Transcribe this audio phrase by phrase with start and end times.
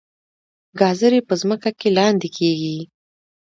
[0.79, 2.77] ګازرې په ځمکه کې لاندې کیږي